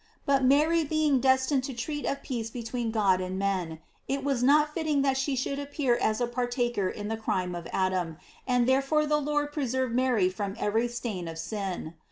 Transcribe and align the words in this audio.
But 0.25 0.43
Mary 0.43 0.83
being 0.83 1.19
destined 1.19 1.63
to 1.65 1.75
treat 1.75 2.07
of 2.07 2.23
peace 2.23 2.49
between 2.49 2.89
God 2.89 3.21
and 3.21 3.37
men, 3.37 3.77
it 4.07 4.23
was 4.23 4.41
not 4.41 4.73
fitting 4.73 5.03
that 5.03 5.15
she 5.15 5.35
should 5.35 5.59
appear 5.59 5.95
as 5.95 6.19
a 6.19 6.25
partaker 6.25 6.89
in 6.89 7.07
the 7.07 7.17
crime 7.17 7.53
of 7.53 7.67
Adam, 7.71 8.17
and 8.47 8.67
therefore 8.67 9.05
the 9.05 9.21
Lord 9.21 9.53
preserved 9.53 9.93
Mary 9.93 10.27
from 10.27 10.55
every 10.57 10.87
stain 10.87 11.27
of 11.27 11.37
sin. 11.37 11.93